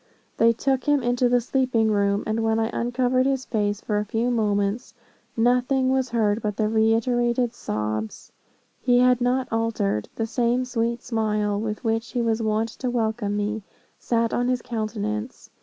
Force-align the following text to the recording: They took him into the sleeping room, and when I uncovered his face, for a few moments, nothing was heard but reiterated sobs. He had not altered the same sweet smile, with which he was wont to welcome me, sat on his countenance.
They 0.37 0.51
took 0.51 0.85
him 0.85 1.03
into 1.03 1.29
the 1.29 1.39
sleeping 1.39 1.91
room, 1.91 2.23
and 2.25 2.43
when 2.43 2.57
I 2.59 2.71
uncovered 2.73 3.27
his 3.27 3.45
face, 3.45 3.81
for 3.81 3.99
a 3.99 4.03
few 4.05 4.31
moments, 4.31 4.95
nothing 5.37 5.89
was 5.91 6.09
heard 6.09 6.41
but 6.41 6.57
reiterated 6.59 7.53
sobs. 7.53 8.31
He 8.81 8.97
had 8.97 9.21
not 9.21 9.47
altered 9.51 10.09
the 10.15 10.25
same 10.25 10.65
sweet 10.65 11.03
smile, 11.03 11.61
with 11.61 11.83
which 11.83 12.13
he 12.13 12.21
was 12.23 12.41
wont 12.41 12.69
to 12.79 12.89
welcome 12.89 13.37
me, 13.37 13.61
sat 13.99 14.33
on 14.33 14.47
his 14.47 14.63
countenance. 14.63 15.51